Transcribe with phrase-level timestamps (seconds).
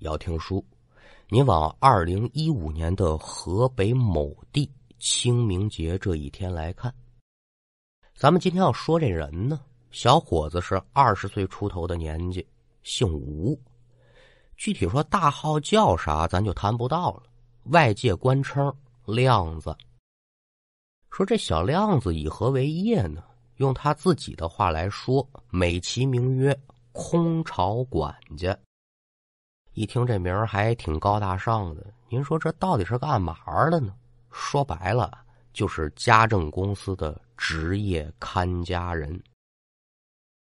[0.00, 0.64] 要听书，
[1.28, 6.94] 你往二零一五年的河北某地清明节这一天来看。
[8.14, 9.60] 咱们今天要说这人呢，
[9.90, 12.46] 小伙子是二十岁出头的年纪，
[12.82, 13.60] 姓吴。
[14.56, 17.22] 具体说大号叫啥，咱就谈不到了。
[17.64, 19.76] 外界官称亮子。
[21.10, 23.22] 说这小亮子以何为业呢？
[23.56, 26.56] 用他自己的话来说，美其名曰
[26.92, 28.56] 空巢管家。
[29.78, 33.36] 一听这名儿还挺高大上的，您说这到底是干嘛
[33.70, 33.94] 的呢？
[34.32, 35.16] 说白了
[35.52, 39.22] 就是家政公司的职业看家人。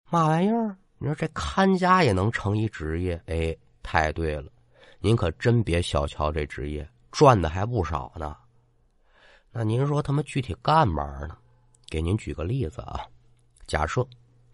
[0.09, 0.75] 嘛玩意儿？
[0.97, 3.23] 你说这看家也能成一职业？
[3.27, 4.51] 哎，太对了，
[4.99, 8.35] 您可真别小瞧这职业，赚的还不少呢。
[9.53, 11.37] 那您说他们具体干嘛呢？
[11.91, 13.05] 给您举个例子啊，
[13.67, 14.03] 假设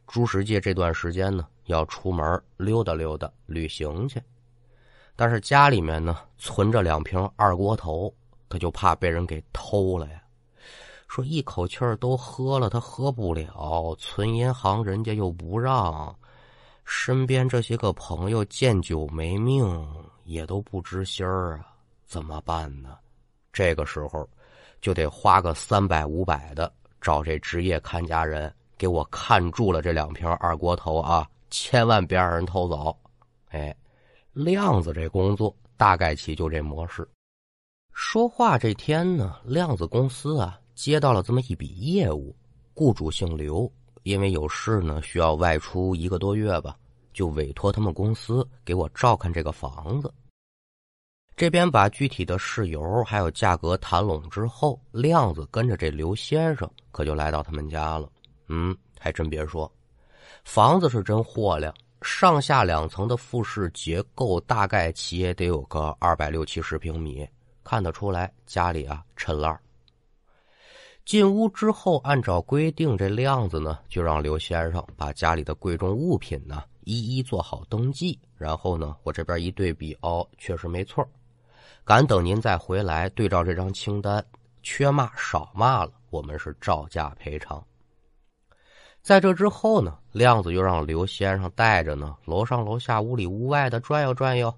[0.09, 4.20] 朱时界这段时间呢要出门溜达溜达、旅行去。
[5.17, 8.12] 但是家里面呢存着两瓶二锅头，
[8.48, 10.20] 他就怕被人给偷了呀。
[11.07, 16.12] 说一口气儿都喝了，他喝不了，存银行人家又不让，
[16.85, 19.65] 身边这些个朋友见酒没命，
[20.25, 21.67] 也都不知心儿啊，
[22.05, 22.98] 怎么办呢？
[23.53, 24.29] 这个时候
[24.81, 32.97] 就得花个三百五百的，找这职业看家人给我看住了这两瓶二锅头啊，千万别让人偷走，
[33.51, 33.73] 哎。
[34.35, 37.09] 亮子这工作大概其就这模式。
[37.93, 42.35] 说话这天呢，亮子公司啊接到了这么一笔业务，
[42.75, 43.71] 雇主姓刘，
[44.03, 46.77] 因为有事呢需要外出一个多月吧，
[47.13, 50.13] 就委托他们公司给我照看这个房子。
[51.37, 58.11] 这边把具体的事由还有价格谈拢之后，亮子跟着这刘先生可就来到他们家了。
[58.48, 59.71] 嗯，还真别说，
[60.45, 61.73] 房子是真货亮。
[62.05, 67.27] 上下两层的复式结构，大概其也得有个二百六七十平米，
[67.65, 69.59] 看得出来家里啊趁烂。
[71.07, 81.07] 进屋之后，按照规定，这亮子呢就让刘先生把家里的贵重物品呢一一做好登记，然后呢我这边一对比，哦，确实没错。
[81.85, 84.25] 敢等您再回来对照这张清单，
[84.63, 87.64] 缺嘛少嘛了，我们是照价赔偿。
[89.05, 94.53] 在这之后呢，亮子又让刘先生带着呢，楼上楼下、屋里屋外的转悠转悠。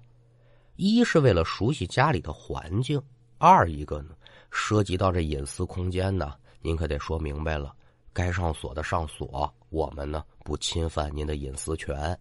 [0.77, 3.01] 一是为了熟悉家里的环境，
[3.37, 4.11] 二一个呢，
[4.49, 7.75] 涉及到这隐私空间呢，您可得说明白了，
[8.13, 12.17] 该上锁的上锁，我们呢不侵犯您的隐私权，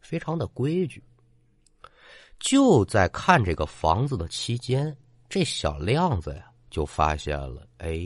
[0.00, 1.00] 非常的规矩。
[2.40, 4.96] 就在看这个房子的期间，
[5.28, 8.00] 这小亮子呀就发现了，哎，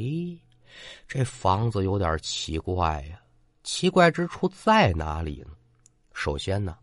[1.08, 3.18] 这房子有点奇怪呀。
[3.66, 5.48] 奇怪之处在哪里呢？
[6.12, 6.76] 首先呢，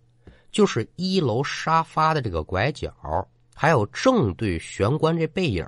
[0.52, 2.94] 就是一楼沙发的这个拐角，
[3.56, 5.66] 还有正对玄关这背影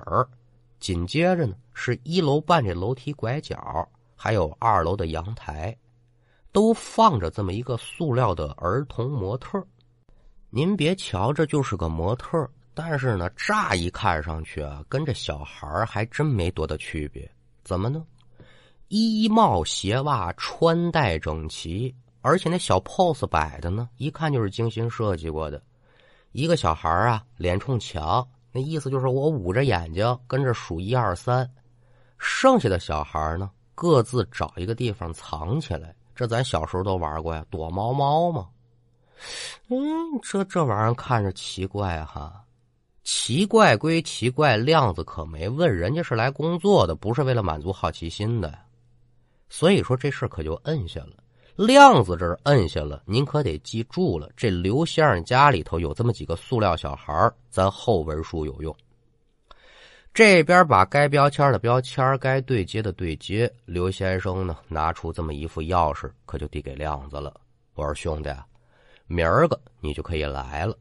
[0.78, 5.74] 紧接着呢，是一楼半这楼梯拐角，还有二楼的阳台，
[6.52, 9.66] 都放着这么一个塑料的儿童模特。
[10.50, 17.26] 您别瞧这就是个模特，但是呢，乍一看上去啊，跟这小孩还真没多大区别。
[17.64, 18.04] 怎么呢？
[18.88, 25.60] 衣帽鞋袜穿戴整齐，而且那小 pose 摆的呢，一看就是精心设计过的。
[26.32, 31.50] 一个小孩啊，脸冲墙，那意思就是我捂着眼睛跟着数一二三。
[32.18, 35.94] 剩下的小孩呢，各自找一个地方藏起来。
[36.14, 38.46] 这咱小时候都玩过呀，躲猫猫嘛。
[39.68, 39.76] 嗯，
[40.22, 42.44] 这这玩意儿看着奇怪哈，
[43.02, 48.65] 奇怪归奇怪，亮子可没问，人家是来工作的，不是为了满足好奇心的。
[49.48, 51.12] 所以说这事可就摁下了，
[51.54, 58.74] 亮子这摁下了，您可得记住了，这刘先生家里头有这么几个塑料小孩咱后文书有用。
[60.12, 63.52] 这边把该标签的标签，该对接的对接。
[63.66, 67.38] 刘先生呢，拿出这么一副钥匙，可就递给亮子了。
[67.74, 68.30] 我说兄弟，
[69.06, 70.74] 明儿个你就可以来了，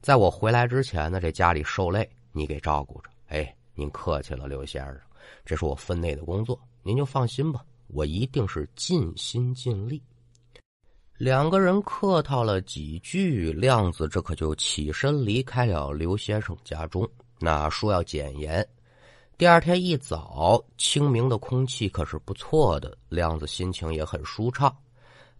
[0.00, 3.10] 在我回来之前呢，这家里受累你给照顾着。
[3.26, 5.00] 哎，您客气了，刘先生，
[5.44, 7.64] 这是我分内的工作，您就放心吧。
[7.88, 10.02] 我一定是尽心尽力。
[11.16, 17.08] 两个人客套了几句，亮子这可就起身离开了刘先生家中。
[17.38, 18.66] 那说要减盐。
[19.38, 24.74] 第二天一早，清明的空气可是不错的，亮子心情也很舒畅，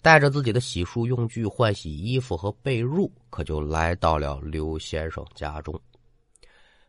[0.02, 5.78] 带着自己的洗漱用具、换洗衣服和被褥，可就来到了刘先生家中。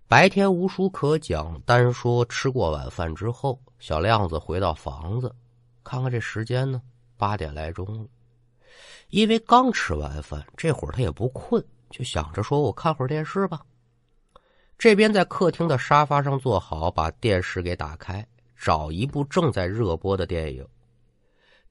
[0.07, 5.33] 白天无书可讲，单说吃过晚饭之后，小亮子回到房子。
[5.87, 6.81] 看看这时间呢，
[7.15, 8.09] 八点来钟了。
[9.09, 13.61] 因为刚吃完饭，这会儿他也不困，就想着说：“我看会儿电视吧。”
[14.77, 20.67] 这边在客厅的沙发上坐好，把电视给打开，找一部正在热播的电影。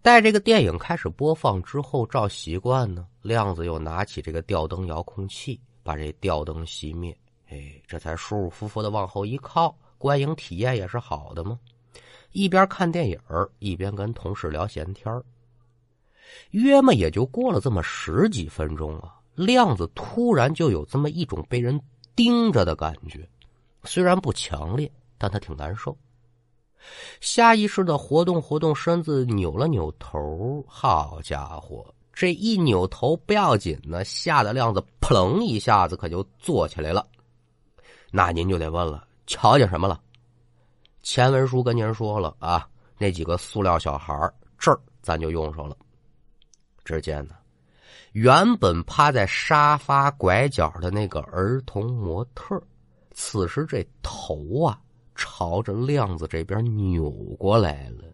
[0.01, 7.15] 待这个电影开始播放之后，照习惯呢，亮子又拿起这个吊灯遥控器，把这吊灯熄灭。
[7.49, 11.61] 哎，这才舒舒服服的往后一靠，观影体验也是好的嘛。
[12.37, 13.19] 一边看电影
[13.61, 15.23] 一边跟同事聊闲天
[16.51, 21.81] 约么也就过了这么十几分钟啊，亮子突然就有这么一种被人
[22.15, 23.27] 盯着的感觉，
[23.85, 25.97] 虽然不强烈，但他挺难受。
[27.23, 30.63] 下意识的活动活动身子，扭了扭头。
[30.69, 37.07] 好家伙，这一扭头不要紧呢，吓得亮子扑棱一下子可就坐起来了。
[38.11, 39.99] 那您就得问了，瞧见什么了？
[41.09, 42.69] 前文书跟您说了啊，
[42.99, 44.13] 那几个塑料小孩
[44.59, 45.77] 这儿咱就用上了。
[46.85, 47.37] 只见呢，
[48.11, 52.61] 原本趴在沙发拐角的那个儿童模特，
[53.13, 54.81] 此时这头啊
[55.15, 58.13] 朝着亮子这边扭过来了，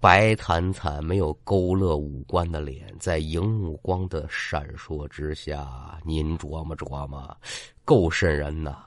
[0.00, 7.36] 白惨惨没有勾勒五官的脸，在荧幕光的闪烁之下，您琢磨琢磨，
[7.84, 8.86] 够瘆人呐！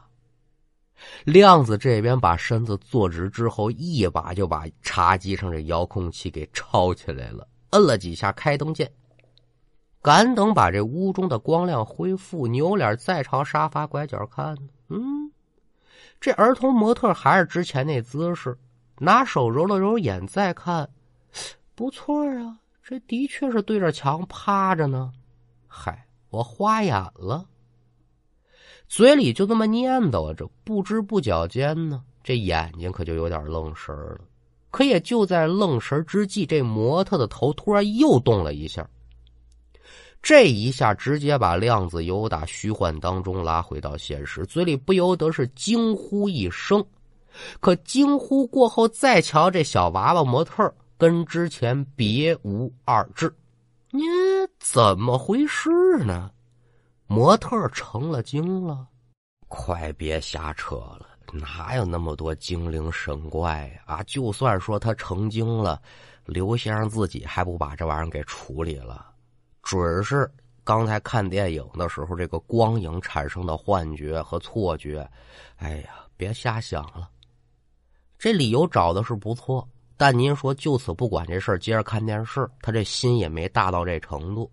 [1.26, 8.92] 亮子这边把身子坐直之后，一把就把茶几上这遥控器给抄起来了，摁了几下开灯键。
[10.02, 14.56] 赶等把这屋中的光亮恢复，扭脸再朝沙发拐角看，
[14.90, 15.32] 嗯，
[16.20, 18.56] 这儿童模特还是之前那姿势，
[19.00, 20.88] 拿手揉了揉眼，再看，
[21.74, 25.12] 不错啊，这的确是对着墙趴着呢。
[25.68, 27.46] 嗨，我花眼了。
[28.88, 34.20] 嘴里就这么念叨着，不知不觉间呢，这眼睛可就有点愣神了。
[34.72, 38.88] 可也就在愣神之际，这模特的头突然又动了一下。
[40.22, 46.84] 这一下直接把量子由打虚幻当中拉回到现实，嘴里不由得是惊呼一声。
[47.60, 53.34] 可惊呼过后，再瞧这小娃娃模特，跟之前别无二致。
[53.92, 54.02] 你
[54.60, 55.70] 怎么回事
[56.06, 56.32] 呢？
[57.08, 58.88] 模特成了精了，
[59.48, 61.08] 快别瞎扯了！
[61.32, 64.02] 哪有那么多精灵神怪啊？
[64.04, 65.82] 就算说他成精了，
[66.26, 69.06] 刘先生自己还不把这玩意儿给处理了？
[69.62, 70.32] 准是
[70.64, 75.08] 刚才看电影的时候，这个光影产生的幻觉和错觉。
[75.58, 77.10] 哎呀，别瞎想了！
[78.18, 79.68] 这理由找的是不错，
[79.98, 84.50] 但您说就此不管这事儿，接着看电视，他这心也没大到这程度。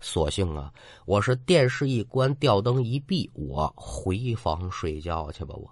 [0.00, 0.72] 索性啊，
[1.04, 5.54] 我是电视一关，吊灯一闭，我回房睡觉去吧。
[5.54, 5.70] 我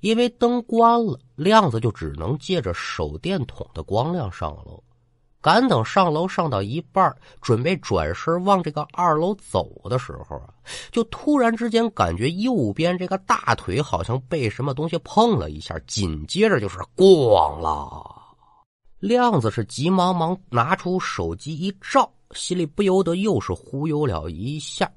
[0.00, 4.82] 因为灯关了，亮子就只能借着手电筒的光亮上楼。
[5.42, 10.52] 赶等上楼上到一半，准备转身往这个二楼走的时候啊，
[10.90, 18.04] 就突然之间感觉右边这个大腿好像被什么东西碰了一下，紧接着就是咣了。
[18.98, 22.12] 亮子是急忙忙拿出手机一照。
[22.32, 24.90] 心里不由得又是忽悠了一下，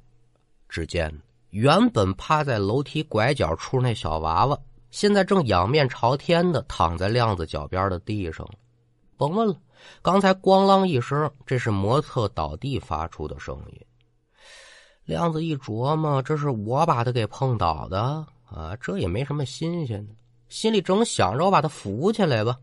[0.69, 1.11] 只见
[1.49, 4.59] 原本趴在楼梯拐角处那小娃娃，
[4.91, 8.47] 现在正仰面朝天的躺在亮子脚边的地上
[9.17, 9.55] 甭问了，
[10.01, 13.81] 刚才咣啷一声，这是模特倒地发出的声音。
[15.05, 20.13] 亮子一琢磨，这是我把他给碰倒的啊，这也没什么新鲜的。
[20.49, 22.57] 心里正想着我把他扶起来吧，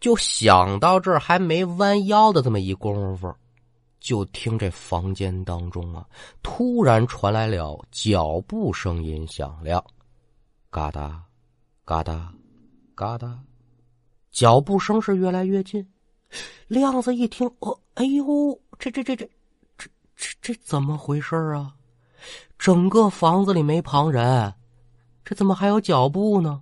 [0.00, 3.32] 就想到这儿，还没弯腰的这么一功夫。
[4.02, 6.04] 就听这房间当中啊，
[6.42, 9.82] 突然传来了脚步声音响亮，
[10.70, 11.22] 嘎哒，
[11.84, 12.34] 嘎哒，
[12.96, 13.38] 嘎哒，
[14.32, 15.86] 脚步声是越来越近。
[16.66, 19.28] 亮子一听，哦，哎呦，这这这这
[19.78, 21.76] 这这这怎么回事啊？
[22.58, 24.52] 整个房子里没旁人，
[25.24, 26.60] 这怎么还有脚步呢？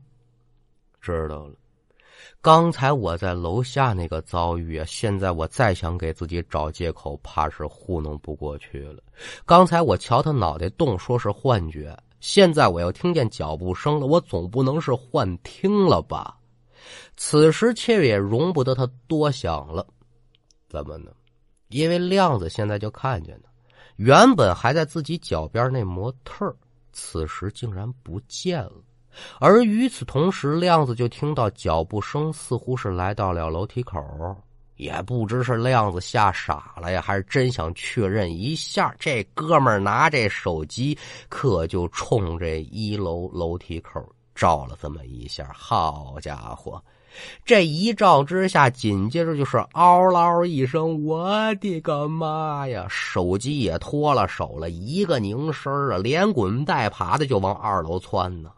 [1.01, 1.55] 知道了。
[2.43, 9.03] 刚才我在楼下那个遭遇啊，现在我再想给自己找借口，怕是糊弄不过去了。
[9.45, 16.39] 刚才我瞧他脑袋动，说是幻觉，现在我又听见脚步声了，我总不能是幻听了吧？
[17.19, 19.87] 此时却也容不得他多想了，
[20.67, 21.13] 怎么呢？
[21.69, 23.51] 因为亮子现在就看见了，
[23.97, 26.57] 原本还在自己脚边那模特，
[26.91, 28.83] 此时竟然不见了。
[29.39, 34.01] 而与此同时，亮子就听到脚步声，似乎是来到了楼梯口。
[34.77, 38.95] 也不知是亮子吓傻了呀，还是真想确认一下。
[38.99, 40.97] 这哥们拿这手机，
[41.29, 44.03] 可就冲这一楼楼梯口
[44.35, 46.83] 照了这么一下，好家伙！
[47.45, 52.87] 这一照之下，紧接着就是嗷嗷一声，我的个妈呀！
[52.89, 58.51] 手机也脱了手了，一个拧身啊，连滚带爬的就往二楼窜呢。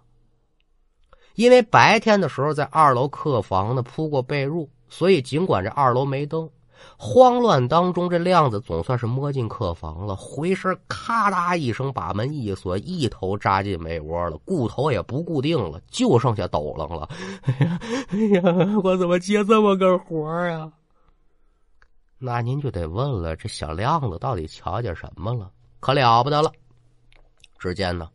[1.34, 6.48] 因为白天的时候在二楼客房呢铺过被褥，所以尽管这二楼没灯。
[6.96, 10.16] 慌乱当中，这亮子总算是摸进客房了。
[10.16, 17.08] 回身，咔嗒一声把门一锁，一头扎进被窝了，固头也不固定了，就剩下抖楞了。
[17.42, 18.42] 哎呀，哎呀，
[18.82, 20.72] 我怎么接这么个活啊？
[22.18, 25.52] 那您就得问了，这小亮子到底瞧见什么了？
[25.78, 26.50] 可了不得了！
[27.60, 28.08] 只见呢，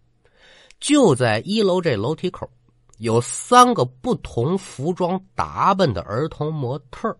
[0.82, 2.50] 就在一楼这楼梯口，
[2.98, 7.16] 有三个不同服装打扮的儿童模特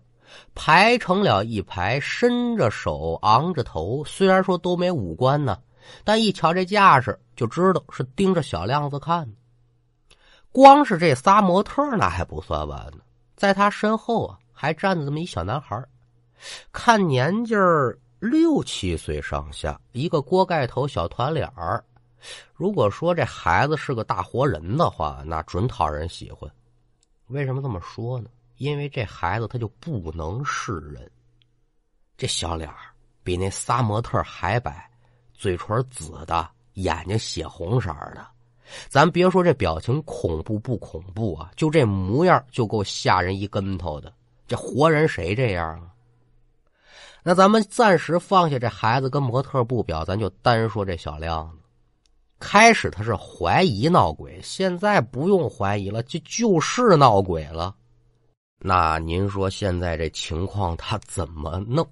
[0.54, 4.04] 排成了一排，伸着手，昂着头。
[4.04, 5.58] 虽然说都没五官呢，
[6.04, 9.28] 但一瞧这架势，就知道是盯着小亮子看。
[10.50, 12.98] 光是这仨模特那还不算完呢，
[13.36, 15.82] 在他身后啊，还站着这么一小男孩，
[16.72, 17.54] 看年纪
[18.18, 21.84] 六七岁上下，一个锅盖头小团脸儿。
[22.54, 26.50] 如果说这孩子是个大活人的话，那准讨人喜欢。
[27.28, 28.30] 为什么这么说呢？
[28.56, 31.08] 因为这孩子他就不能是人，
[32.16, 32.68] 这小脸
[33.22, 34.90] 比那仨模特还白，
[35.32, 38.26] 嘴唇紫的，眼睛血红色的。
[38.88, 44.12] 咱别说这表情恐怖不恐怖啊，就这模样就够吓人一跟头的。
[44.46, 45.92] 这活人谁这样啊？
[47.22, 51.58] 那咱们暂时放下这孩子跟模特不表，咱就单说这小亮子。
[52.38, 57.74] 开始他是怀疑闹鬼，现在不用怀疑了，就就是闹鬼了。
[58.60, 61.86] 那您说现在这情况他怎么弄？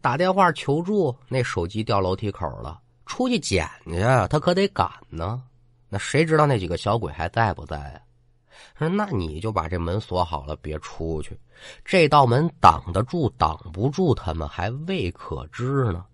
[0.00, 5.42] 打电话求助，那手机掉楼梯口了，出去捡去，他可得赶呢。
[5.88, 8.00] 那谁知道那几个小鬼还在不在啊？
[8.78, 11.38] 说那你就把这门锁好了，别出去。
[11.84, 16.04] 这道门挡得住，挡不住他们还未可知呢。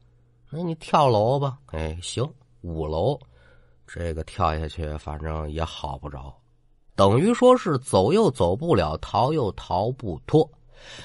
[0.50, 2.28] 那你跳楼吧，哎，行，
[2.62, 3.18] 五楼，
[3.86, 6.34] 这个跳下去，反正也好不着。
[6.94, 10.50] 等于说是走又走不了，逃又逃不脱。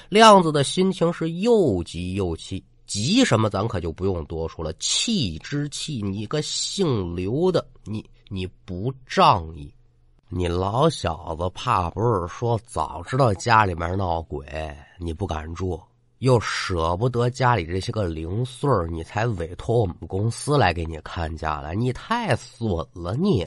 [0.08, 4.72] 亮子的心情是又急又气，急什么咱可就不用多说了。
[4.74, 9.72] 气之气，你个姓刘的，你你不仗义，
[10.28, 14.46] 你老小子怕不是说早知道家里面闹鬼
[14.98, 15.80] 你不敢住，
[16.22, 23.44] 又舍不得家里这些个零碎你才委托我们公司来给你看家来，你太损了你。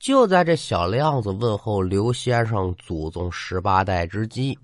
[0.00, 4.58] 就在这小亮子问候刘先生祖宗十八代之际，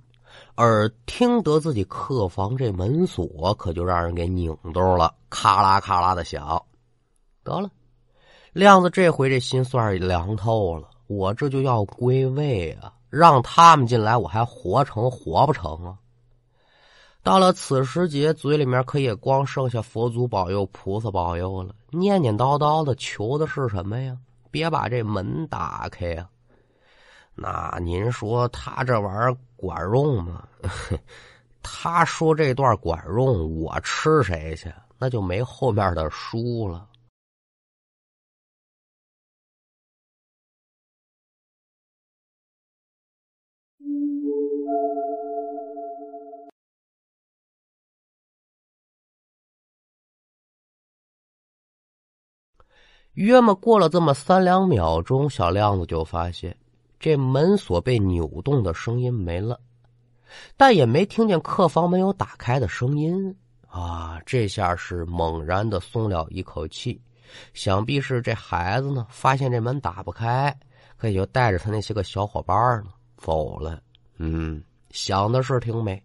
[0.57, 6.61] 而听得自己客房这门锁可就让人给拧动了，咔啦咔啦的响。
[7.45, 7.71] 得了，
[8.53, 12.93] 亮子这回这心算是凉透了，我这就要归位啊！
[13.09, 15.97] 让他们进来，我还活成活不成啊？
[17.25, 24.15] 到了此时节，嘴里面可也光剩下佛祖保佑、菩萨保佑了，念念叨叨的求的是什么呀？
[24.51, 26.29] 别把这门打开呀！
[27.35, 30.47] 那您说他这玩意儿管用吗？
[31.63, 34.71] 他说这段管用，我吃谁去？
[34.99, 36.87] 那就没后面的书了。
[53.15, 56.57] 约么过了这么三两秒钟，小亮子就发现
[56.99, 59.61] 这门锁被扭动的声音没了，
[60.57, 63.37] 但也没听见客房门有打开的声音
[63.69, 64.21] 啊！
[64.27, 67.01] 这下是猛然的松了一口气，
[67.53, 70.57] 想必是这孩子呢发现这门打不开，
[70.97, 73.81] 可也就带着他那些个小伙伴呢走了。
[74.17, 76.03] 嗯，想的是挺美。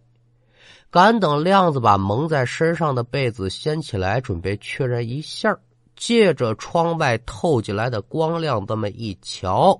[0.92, 5.58] 赶等亮子把蒙在身上的被子掀起来，准备确认一下
[6.00, 9.77] 借着窗外透进来的光亮，这么一瞧，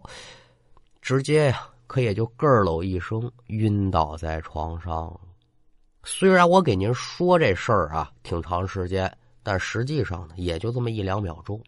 [1.02, 5.18] 直接呀，可也就咯喽一声晕倒在床上。
[6.04, 9.10] 虽然我给您说这事儿啊挺长时间，
[9.44, 11.60] 但实际上呢，也就这么一两秒钟。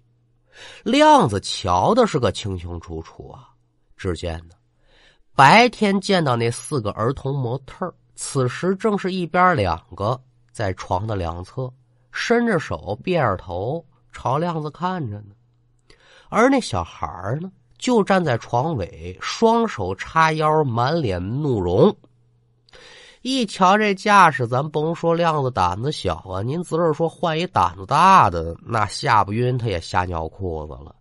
[0.84, 3.48] 亮子瞧的是个清清楚楚啊。
[3.96, 4.56] 只见呢，
[5.34, 10.20] 白天见到那四个儿童模特，此时正是一边两个
[10.52, 11.72] 在床的两侧，
[12.12, 13.86] 伸着手，别着头。
[14.12, 15.36] 朝亮子看着呢，
[16.30, 21.96] 而那小孩呢，就站在床尾，双手叉腰，满脸怒容。
[23.22, 30.96] 一瞧这架势，咱甭说亮子胆子小啊，您只是说换一胆子大的，那吓不晕他也吓尿裤子了。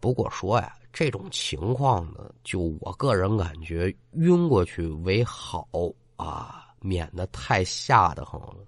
[0.00, 5.68] 不过说呀，这种情况呢，就我个人感觉，晕过去为好
[6.16, 8.64] 啊，免得太吓得慌了。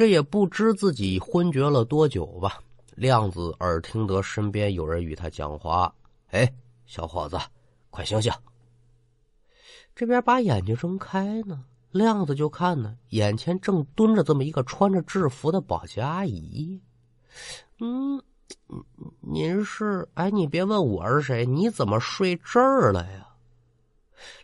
[0.00, 2.58] 这也不知自己昏厥了多久吧。
[2.94, 5.94] 亮子耳听得身边有人与他讲话
[6.32, 6.50] ：“哎，
[6.86, 7.38] 小伙子，
[7.90, 8.32] 快醒醒！”
[9.94, 16.80] 这边把眼睛睁开呢，亮子就看呢，眼前正蹲着这么一个穿着制服的保洁阿姨。
[17.78, 18.22] 嗯，
[19.20, 20.08] 您是？
[20.14, 23.28] 哎，你别问我是谁，你怎么睡这儿了呀？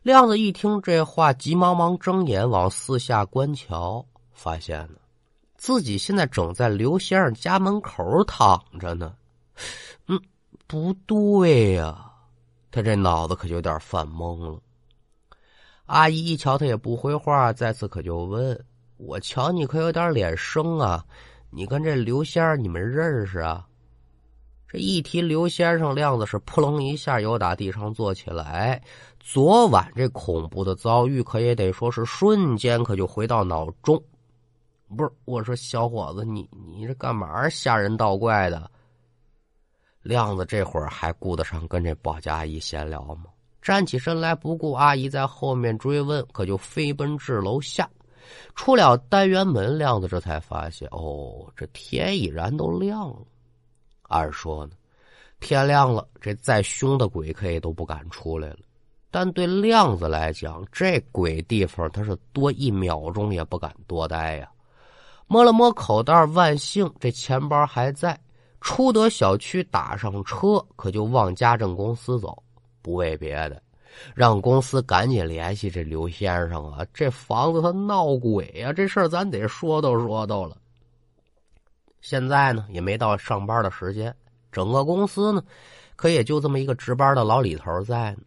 [0.02, 4.98] 亮子一听这话，急忙忙睁眼往四下观瞧，发现呢。
[5.56, 9.14] 自己现在正在刘先生家门口躺着呢，
[10.06, 10.20] 嗯，
[10.66, 12.10] 不对呀，
[12.70, 14.60] 他这脑子可就有点犯懵了。
[15.86, 18.64] 阿姨一瞧他也不回话，再次可就问
[18.98, 21.04] ：“我瞧你可有点脸生啊，
[21.50, 23.66] 你跟这刘先生你们认识啊？”
[24.68, 28.82] 这一提刘先生，亮子是扑棱一下又打地上坐起来。
[29.20, 34.02] 昨晚这恐怖的遭遇，可也得说是瞬间可就回到脑中。
[34.94, 38.70] 不是我说，小伙子，你你这干嘛吓人倒怪的？
[40.02, 43.24] 亮子这会儿还顾得上跟这保洁阿姨闲聊吗？
[43.60, 47.90] 站起身来，不顾阿姨在后面追问，可就飞奔至楼下。
[48.54, 53.18] 出了单元门，亮子这才发现，哦，这天已然都亮了。
[54.02, 54.72] 按说呢，
[55.40, 58.58] 天亮了，这再凶的鬼可也都不敢出来了。
[59.10, 64.48] 但对亮子来讲，这鬼地方他是多一秒钟也不敢多待呀。
[65.26, 68.18] 摸了摸口袋，万幸这钱包还在。
[68.60, 72.42] 出得小区，打上车，可就往家政公司走。
[72.82, 73.62] 不为别的，
[74.14, 76.84] 让公司赶紧联系这刘先生啊！
[76.92, 80.56] 这房子他闹鬼呀，这事儿咱得说道说道了。
[82.00, 84.14] 现在呢，也没到上班的时间，
[84.52, 85.42] 整个公司呢，
[85.96, 88.18] 可也就这么一个值班的老李头在呢。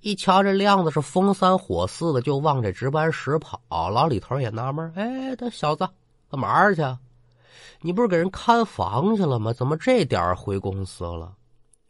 [0.00, 3.60] 一瞧这亮子是风三火四的，就往这值班室跑。
[3.68, 5.86] 老李头也纳闷哎，这小子。
[6.30, 6.82] 干嘛去？
[7.80, 9.52] 你不是给人看房去了吗？
[9.52, 11.34] 怎么这点回公司了？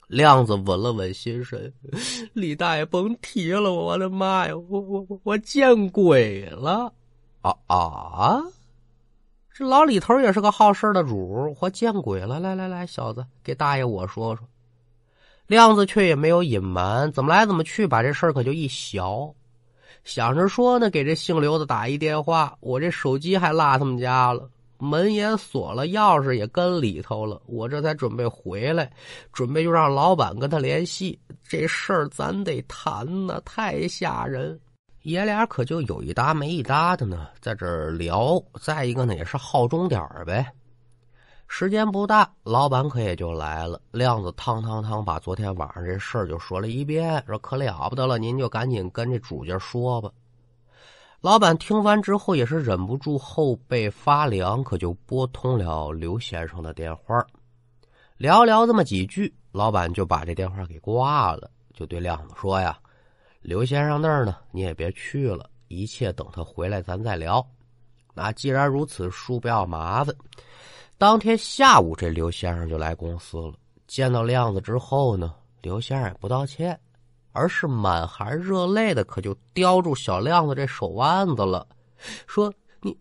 [0.09, 1.73] 亮子稳了稳心神，
[2.33, 6.93] 李大爷甭提了，我的妈呀，我我我我见鬼了！
[7.43, 8.43] 啊啊！
[9.53, 12.39] 这老李头也是个好事的主，我见鬼了！
[12.39, 14.47] 来来来，小子，给大爷我说说。
[15.47, 19.35] 亮子却也没有隐瞒，怎么来怎么去，把这事儿可就一小。
[20.07, 28.89] 想着说呢，给这姓刘的打一电话，我这手机还落他们家了，门也锁了，钥匙也跟里头了，我这才准备回来，
[29.33, 34.59] 准备就让老板跟他联系，这事儿咱得谈呢，太吓人。
[35.03, 38.41] 爷俩可就有一搭没一搭的呢，在这儿聊。
[38.61, 40.47] 再一个呢，也是好钟点儿呗。
[41.49, 43.81] 时间不大，老板可也就来了。
[43.93, 50.11] 亮子汤汤汤把昨天晚上这事儿就说了一遍，说可了不得了，您就赶紧跟这主家说吧。
[51.21, 57.25] 老板听完之后也是忍不住后背发凉，可就拨通了刘先生的电话，
[58.19, 62.79] 聊聊这么几句，老板就把这电话给挂了，就对亮子说呀
[63.41, 67.45] ：“刘先生那儿呢，你也别去了，一切等他回来咱再聊。
[68.15, 70.15] 那既然如此，恕不要麻烦。”
[70.99, 73.53] 当天下午，这刘先生就来公司了。
[73.87, 76.79] 见到亮子之后呢，刘先生也不道歉，
[77.33, 81.69] 而是满含热泪的，可就叼住小亮子这手腕子了，
[82.27, 82.97] 说：“你，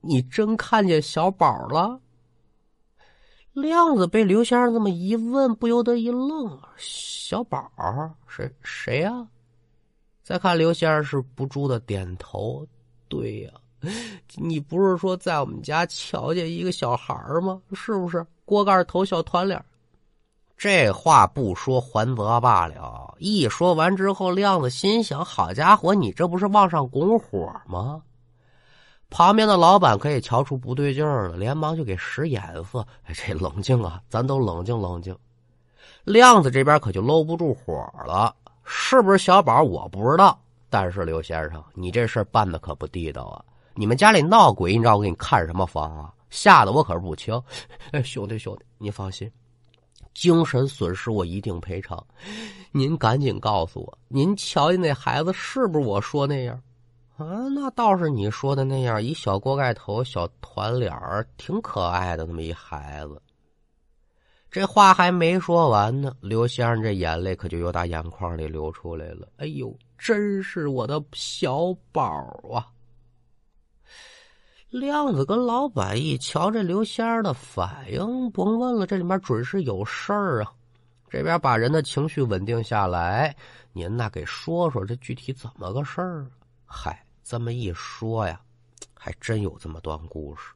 [0.00, 2.00] 你真看见小宝了？”
[3.54, 7.70] 亮子被刘先生这么一问，不由得一愣：“小宝
[8.26, 9.26] 谁谁呀？”
[10.24, 12.66] 再看刘先生是不住的点头
[13.08, 13.52] ：“对呀。”
[14.36, 17.60] 你不是说在我们家瞧见一个小孩吗？
[17.72, 19.62] 是不是锅盖头小团脸？
[20.56, 28.02] 这话不说还则罢了，一说完之后，亮子心想：好家伙，你这不是往上拱火吗？
[29.10, 32.84] 旁边的老板可以瞧出不对劲儿了，连忙就给使眼色
[33.14, 35.16] ：“这冷静啊，咱都冷静冷静。”
[36.04, 37.72] 亮子这边可就搂不住火
[38.06, 38.34] 了，
[38.64, 40.36] 是不是小宝我不知道，
[40.70, 43.44] 但是刘先生，你这事办的可不地道啊！
[43.78, 46.10] 你们家里闹鬼，你知道我给你看什么房啊？
[46.30, 47.40] 吓得我可是不轻。
[47.92, 49.30] 哎兄弟兄弟，你放心，
[50.14, 52.02] 精神损失我一定赔偿。
[52.72, 56.58] 您赶紧告诉我，您瞧见那孩子是不是我说那样？
[57.18, 63.20] 啊，那倒是你说的那样，一小锅盖头、小团脸儿，挺可爱的那么一孩子。
[64.50, 69.28] 这话还没说完呢，刘先生这眼泪可就由打眼眶里流出来了。
[69.36, 72.02] 哎呦，真是我的小宝
[72.50, 72.72] 啊！
[74.68, 80.52] 亮子跟老板一瞧这刘仙儿的反应，甭问了，这里面准是有事儿啊！
[81.08, 83.34] 这边把人的情绪稳定下来，
[83.72, 86.26] 您那给说说这具体怎么个事儿？
[86.64, 88.40] 嗨，这么一说呀，
[88.92, 90.50] 还真有这么段故事。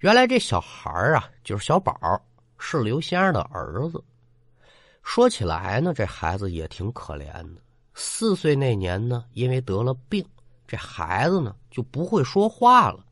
[0.00, 1.94] 原来这小孩啊，就是小宝，
[2.58, 4.02] 是刘先生的儿子。
[5.02, 7.62] 说起来呢，这孩子也挺可怜的。
[7.94, 10.26] 四岁那年呢，因为得了病，
[10.66, 13.04] 这孩子呢就不会说话了。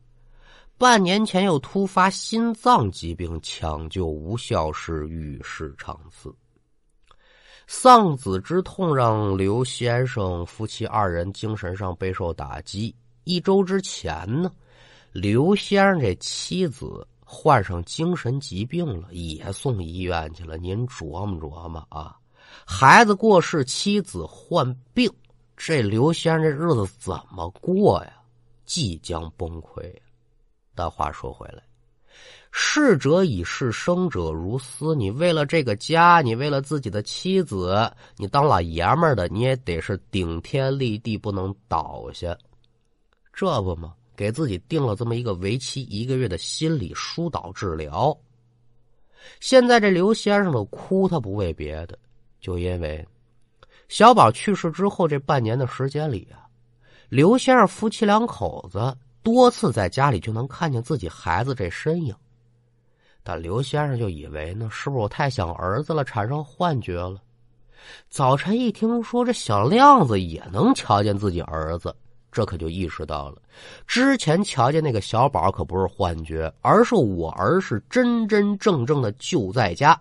[0.77, 6.33] 半年前又突发心脏疾病，抢救无效，是与世长辞。
[7.65, 12.93] 丧子之痛让刘先生夫妻二人精神上备受打击。
[13.23, 14.51] 一周之前呢，
[15.13, 20.57] 刘先生这妻子患上精神疾病了，也送医院去了。
[20.57, 22.17] 您琢磨琢磨啊，
[22.65, 25.09] 孩子过世，妻子患病，
[25.55, 28.13] 这刘先生这日子怎么过呀？
[28.65, 29.93] 即将崩溃！
[30.73, 31.61] 但话说回来，
[32.51, 34.95] 逝者已逝，生者如斯。
[34.95, 42.35] 你为了这个家，你为了自己的妻子，你当老爷们的，你也得是顶天立地，不能倒下。
[43.33, 48.17] 这不嘛，给自己定了这么一个为期一个月的心理疏导治疗。
[49.39, 51.99] 现在这刘先生的哭，他不为别的，
[52.39, 53.05] 就因为
[53.93, 56.49] 小宝去世之后这半年的时间里啊，
[57.09, 58.97] 刘先生夫妻两口子。
[59.21, 62.15] 多次在家里就能看见自己孩子这身影，
[63.21, 67.21] 但刘先生就以为呢，是不是我太想儿子了，产生幻觉了？
[68.09, 71.95] 早晨一听说这小亮子也能瞧见自己儿子，
[72.31, 73.39] 这可就意识到了，
[73.85, 79.95] 之前瞧见那个小宝可不是幻觉，而是我儿是真真正正的就在家。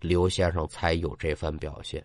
[0.00, 2.04] 刘先生才有这番表现。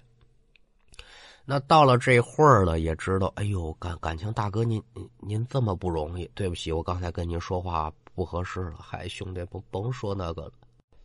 [1.52, 4.80] 那到了这会儿了，也知道，哎呦，感感情大哥，您
[5.20, 10.52] 您这么不容易，对不起，我刚才跟您说话不合适了，嗨，兄弟，甭甭说那个了。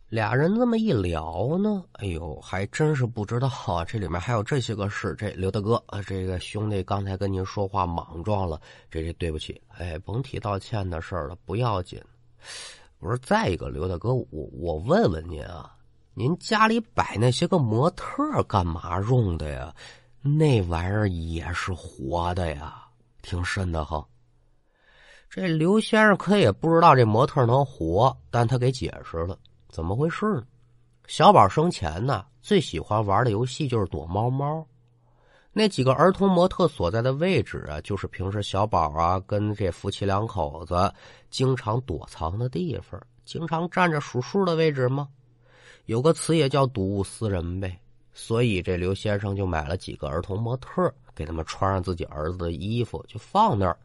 [0.07, 5.15] 俩人这么一聊呢，哎呦，还真是不知道啊，这里面还有这些个事。
[5.17, 11.99] 这刘大哥，啊，这个兄弟刚才跟您说话莽撞了，这这对不起，哎，甭提道歉的事了，不要紧。
[12.99, 15.75] 我说再一个，刘大哥，我我问问您啊，
[16.13, 19.73] 您家里摆那些个模特干嘛用的呀？
[20.27, 22.83] 那玩意儿也是活的呀，
[23.21, 24.03] 挺深的哈。
[25.29, 29.37] 这刘先生可也不知道这模特能活，但他给解释了
[29.69, 30.43] 怎么回事呢？
[31.05, 34.65] 小宝生前呢，最喜欢玩的游戏就是躲猫猫。
[35.53, 40.91] 那几个儿童模特所在的位置啊，就是平时小宝啊跟这夫妻两口子
[41.29, 45.07] 经常躲藏的地方，经常站着数数的位置吗？
[45.85, 47.79] 有个词也叫睹物思人呗。
[48.17, 53.77] 所以这刘先生就买了几个儿童模特，给他们穿上自己儿子的衣服，就放那儿。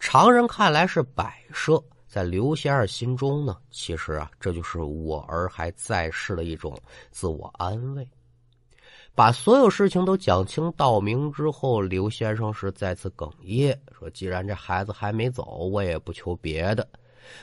[0.00, 6.74] 常人看来是摆设，在刘先生心中呢，其实啊，这就是我儿还在世的一种
[7.10, 8.08] 自我安慰。
[9.14, 16.88] 把所有事情都讲清道明之后，刘先生是再次哽咽说：“既然这孩子还没走，我也不求别的，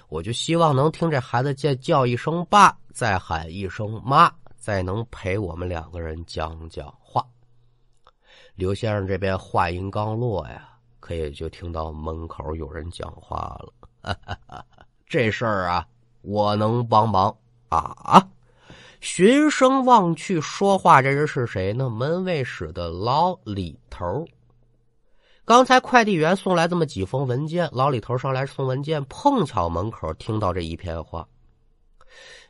[0.10, 4.34] 我就希望能听这孩子叫叫一声爸，再喊一声妈。”
[4.66, 7.24] 再能陪我们两个人讲讲话。
[8.56, 10.68] 刘先生这边话音刚落呀，
[11.00, 14.18] 可也就听到门口有人讲话了。
[15.06, 15.88] 这事儿啊，
[16.24, 17.38] 我能帮忙
[17.70, 18.28] 啊！
[19.02, 21.88] 循声望去，说话这人是谁呢？
[21.88, 24.26] 门卫室的老李头。
[25.46, 31.28] 刚才快递员送来这么几封文件，老李头上来送文件，碰巧门口听到这一片话。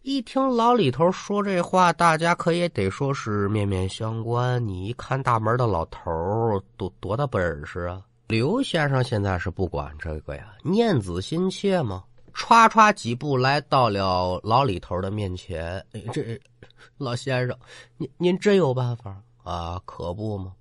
[0.03, 4.65] 一听老李头说这话，大家可也得说是面面相关。
[4.67, 8.01] 你一看大门的老头多多大本事啊！
[8.27, 12.03] 刘先生现在是不管这个呀，念子心切嘛，
[12.35, 15.83] 歘歘几步来到了老李头的面前。
[16.13, 16.39] 这
[16.97, 17.57] 老先生，
[17.97, 19.81] 您您真有办法啊？
[19.85, 20.53] 可不吗？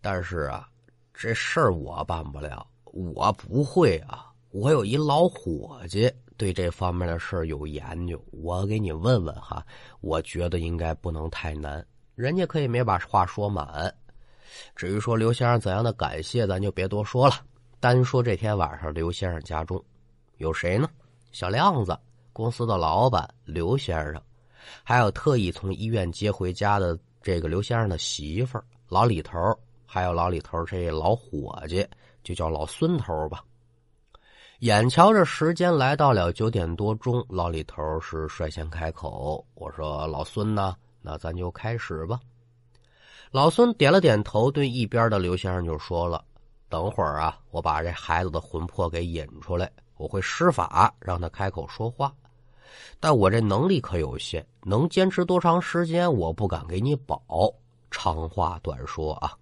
[0.00, 0.68] 但是啊，
[1.12, 4.26] 这事儿我办不了，我不会啊。
[4.50, 6.12] 我有一老伙计。
[6.42, 9.64] 对这方面的事儿有研究，我给你问问哈，
[10.00, 11.86] 我觉得应该不能太难。
[12.16, 13.94] 人家可以没把话说满。
[14.74, 17.36] 至于说刘先生怎样的感谢，咱就别多说了。
[17.78, 19.80] 单说这天晚上，刘先生家中
[20.38, 20.90] 有谁呢？
[21.30, 21.96] 小亮子，
[22.32, 24.20] 公司的老板刘先生，
[24.82, 29.38] 还有特意从医院接回家的这个刘先生的媳妇儿老李头，
[29.86, 31.86] 还有老李头这老伙计，
[32.24, 33.44] 就叫老孙头吧。
[34.62, 42.20] 眼瞧着时间来到了九点多钟，老李头是率先开口：“我说老孙呢，那咱就开始吧。”
[43.32, 46.24] 老孙点了点头，对一边的刘先生就说了
[46.70, 52.14] ：“等会儿啊，我把这孩子的魂魄给引出来，我会施法让他开口说话。
[53.00, 57.20] 但我这能力可有限，能坚持多长时间，我不敢给你保。
[57.90, 59.36] 长话短说啊，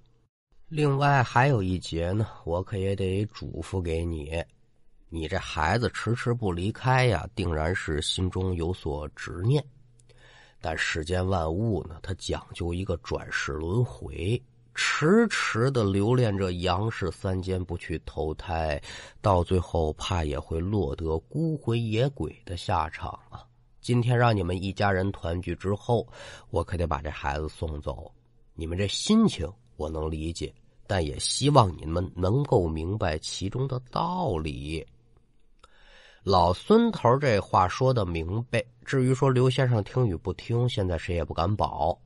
[0.70, 4.42] 另外还有一节呢，我可也得嘱咐给你。
[5.12, 9.62] 你这孩子迟迟不离开呀，定然是心中有所执念。
[10.60, 14.40] 但世间万物呢，它讲究一个转世轮回，
[14.72, 18.80] 迟迟的留恋着阳世三间不去投胎，
[19.20, 23.44] 到最后怕也会落得孤魂野鬼的下场啊！
[23.80, 26.06] 今天让你们一家人团聚之后，
[26.50, 28.12] 我可得把这孩子送走。
[28.54, 30.54] 你们这心情我能理解，
[30.86, 34.86] 但也希望你们能够明白其中的道理。
[36.22, 41.98] 老孙头这话说的明白，至于说刘先生听与不听，现在谁也不敢保。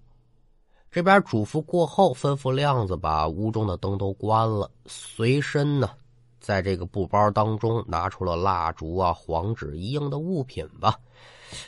[0.89, 5.91] 这边嘱咐过后，吩咐亮子把屋中的灯都关了，随身呢，
[6.39, 10.97] 在这个布包当中拿出了蜡烛啊、黄纸一应的物品吧。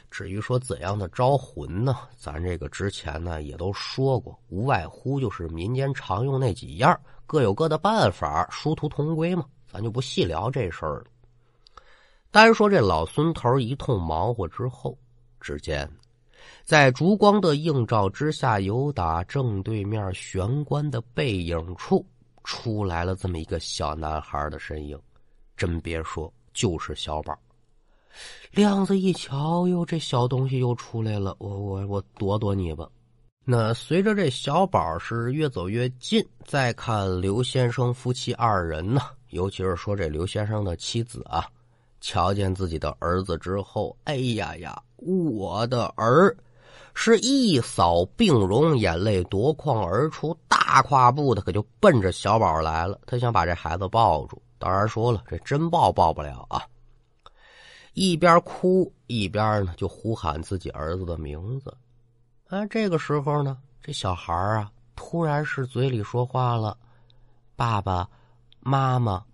[0.08, 11.06] 至于说怎样的招魂呢，咱这个之前呢也都说过，无外乎就是民间常用那几样，各有各的办法，殊途同归嘛，咱就不细聊这事儿了。
[12.36, 14.94] 单说这老孙头一通忙活之后，
[15.40, 15.90] 只见
[16.66, 22.04] 在烛光的映照之下，有打正对面玄关的背影处
[22.44, 25.00] 出来了这么一个小男孩的身影。
[25.56, 27.34] 真别说，就是小宝。
[28.50, 32.86] 亮子一瞧，哟，这小东西又出来了，我我我躲躲你吧。
[33.46, 41.48] 那随着这小宝是越走越近，再看刘先生夫妻二人呢，尤其是说这刘先生的妻子啊。
[42.06, 46.36] 瞧见自己的儿子之后，哎呀呀，我的儿，
[46.94, 52.96] 是一扫病容，眼泪夺眶而出，大跨步的可就奔着小宝来了。
[53.06, 56.62] 他想把这孩子抱住，当然说了，这真抱抱不了啊。
[57.94, 61.76] 一边哭一边呢，就呼喊自己儿子的名字。
[62.46, 66.78] 啊，这个时候呢，这小孩啊，突然是嘴里说话了
[67.56, 68.08] ：“爸爸
[68.60, 69.24] 妈妈，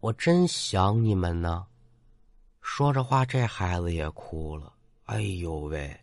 [0.00, 1.64] 我真想你们呢。”
[2.66, 4.72] 说着话，这孩子也哭了。
[5.04, 5.94] 哎呦喂，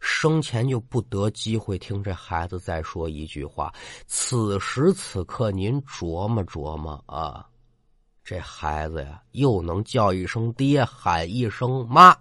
[0.00, 3.74] 生前就不得机会听这孩子再说一句话。
[4.06, 7.44] 此时此刻，您琢磨琢磨啊，
[8.22, 12.16] 这孩子呀，又能叫一声爹，喊一声妈，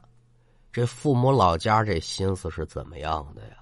[0.72, 3.58] 这父母老家这心思是怎么样的呀？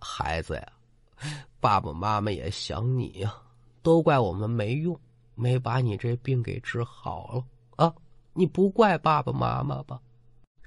[0.00, 0.72] 孩子呀，
[1.60, 3.32] 爸爸妈妈也想你呀，
[3.80, 5.00] 都怪我们没用，
[5.36, 7.44] 没把你这病给治好了
[7.76, 7.94] 啊。
[8.38, 9.98] 你不怪爸爸妈妈吧？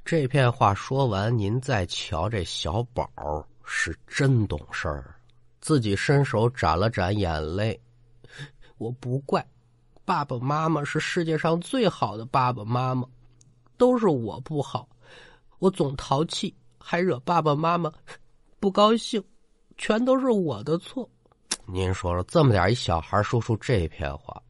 [0.03, 3.10] 这片话说完，您再瞧这小宝
[3.63, 5.15] 是真懂事儿，
[5.62, 7.79] 自己伸手眨了眨眼泪。
[8.77, 9.41] 我不怪，
[10.03, 13.07] 爸爸妈妈是世界上最好的爸爸妈妈，
[13.77, 14.86] 都是我不好，
[15.60, 17.89] 我总淘气，还惹爸爸妈妈
[18.60, 19.23] 不高兴，
[19.77, 21.10] 全都是我的错。
[21.65, 24.43] 您说说，这么点一小孩说出这片话。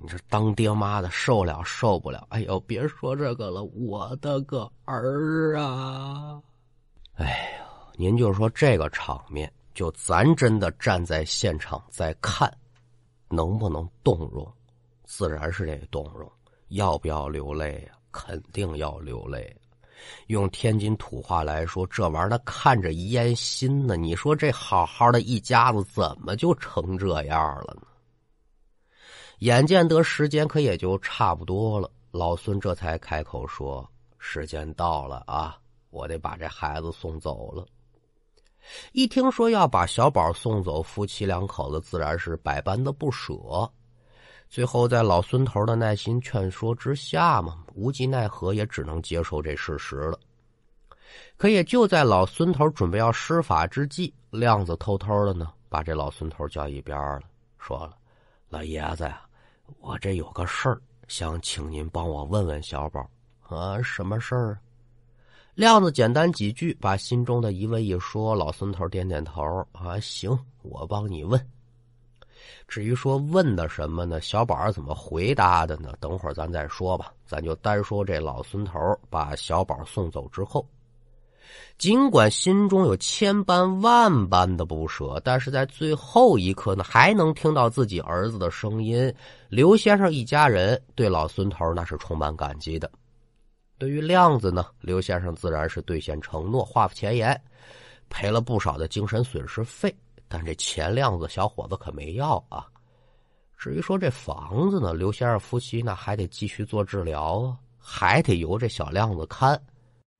[0.00, 2.26] 你这当爹妈的受了受不了？
[2.30, 6.40] 哎呦，别说这个了，我的个儿啊！
[7.14, 7.64] 哎呦，
[7.96, 12.48] 您就说这个场面，就咱真的站在现场在看，
[13.28, 14.46] 能不能动容？
[15.04, 16.30] 自然是得动容，
[16.68, 17.94] 要不要流泪呀？
[18.12, 19.54] 肯定要流泪。
[20.28, 23.96] 用天津土话来说，这玩意儿看着烟心呢。
[23.96, 27.82] 你说这好好的一家子，怎么就成这样了呢？
[29.38, 35.56] 眼见得时间可也就差不多了，老孙这才开口说：“时间到了啊，
[35.90, 37.64] 我得把这孩子送走了。”
[38.92, 43.32] 一听说要把小宝送走，夫妻两口子自然是百般的不舍。
[44.48, 50.18] 最后在老孙头的耐心劝说之下嘛，无计奈何，也只能接受这事实了。
[51.36, 57.22] 可也就在老孙头准备要施法之际，亮子偷偷的呢，把这老孙头叫一边了，
[57.56, 57.96] 说了
[58.50, 59.22] ：“老爷子呀。”
[59.80, 63.08] 我这有个事儿，想请您帮我问问小宝
[63.42, 64.58] 啊，什么事儿？
[65.54, 68.34] 亮子简单几句，把心中的疑问一说。
[68.34, 71.40] 老孙头点点头啊，行，我帮你问。
[72.68, 74.20] 至于说问的什么呢？
[74.20, 75.92] 小宝怎么回答的呢？
[75.98, 77.12] 等会儿咱再说吧。
[77.26, 78.78] 咱就单说这老孙头
[79.10, 80.64] 把小宝送走之后。
[81.78, 89.14] 尽管心中有千般万般的不舍，但是在最后一刻呢，还能听到自己儿子的声音。
[89.48, 92.90] 刘先生一家人对老孙头那是充满感激的。
[93.78, 97.40] 对于亮子呢，刘先生自然是兑现承诺，话不前言，
[98.08, 99.94] 赔了不少的精神损失费。
[100.26, 102.66] 但这钱亮子小伙子可没要啊。
[103.56, 109.60] 至于说这房子呢，刘先生夫妻那还得继续做治疗啊，还得由这小亮子看。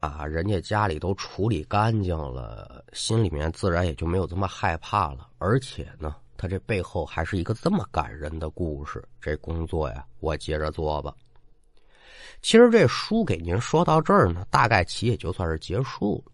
[0.01, 5.29] 啊，人家家里都处理干净了，心里面自然也就没有这么害怕了。
[5.39, 9.03] 而且呢，他这背后还是一个这么感人的故事。
[9.21, 11.13] 这工作呀，我接着做吧。
[12.41, 16.33] 其实这书给您说到这儿呢，大概其也就算是结束了。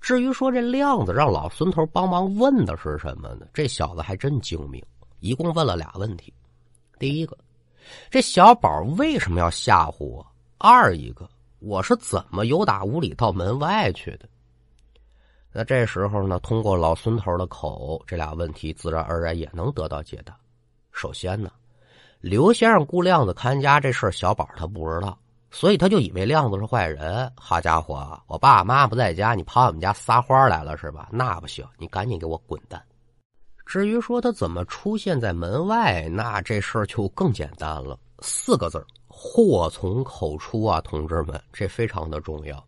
[0.00, 3.48] 至于说这亮子让老孙头帮忙问的是什么呢？
[3.52, 4.80] 这小子还真精明，
[5.18, 6.32] 一共问了俩问题。
[7.00, 7.36] 第一个，
[8.10, 10.24] 这小宝为什么要吓唬我？
[10.58, 11.28] 二一个。
[11.64, 14.28] 我是怎么由打屋里到门外去的？
[15.52, 20.36] 那这时候呢，通过老孙头的口，这俩问题自然而然也能得到解答。
[20.90, 21.52] 首先呢，
[22.20, 25.16] 刘先生雇亮子看家这事小宝他不知道，
[25.52, 27.30] 所以他就以为亮子是坏人。
[27.36, 31.10] 好家伙，我爸妈不在家，你跑我们家撒欢来了是吧？
[31.12, 32.82] 那不行，你赶紧给我滚蛋！
[33.64, 38.84] 至于说他怎么出现在门外，那这事儿就更简单了，四个字。
[39.14, 42.64] 祸从口出啊，同志们，这非常的重要。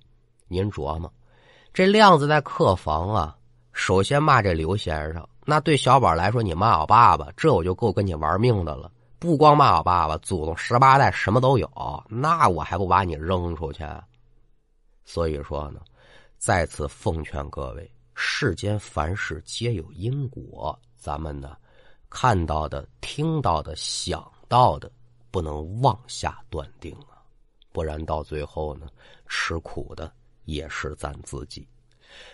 [0.46, 1.11] 您琢磨，
[1.72, 3.35] 这亮子在客房啊，
[3.72, 8.92] 首先骂这刘先生，那对小宝来说，你骂我爸爸，这我就够跟你玩命的了。
[9.18, 11.68] 不光骂我爸爸，祖宗十八代什么都有，
[12.09, 13.83] 那我还不把你扔出去？
[15.07, 15.80] 所以说呢，
[16.37, 21.57] 再次奉劝各位，世间凡事皆有因果，咱们呢，
[22.11, 24.92] 看到的、听到的、想到的。
[25.35, 27.18] 不能妄下断定啊，
[27.73, 28.87] 不然到最后呢，
[29.27, 30.09] 吃苦的
[30.44, 31.66] 也是咱自己。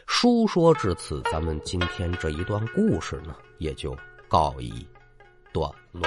[0.07, 3.97] 书说至此，咱们今天这一段故事呢，也就
[4.29, 4.87] 告一
[5.51, 6.07] 段落。